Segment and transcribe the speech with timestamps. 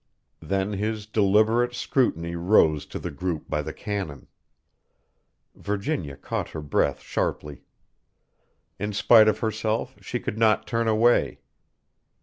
[0.41, 4.25] Then his deliberate scrutiny rose to the group by the cannon.
[5.53, 7.61] Virginia caught her breath sharply.
[8.79, 11.41] In spite of herself she could not turn away.